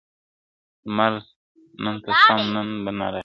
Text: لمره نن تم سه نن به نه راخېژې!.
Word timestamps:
لمره 0.85 1.21
نن 1.83 1.95
تم 2.03 2.11
سه 2.23 2.33
نن 2.53 2.69
به 2.83 2.91
نه 2.97 3.05
راخېژې!. 3.13 3.19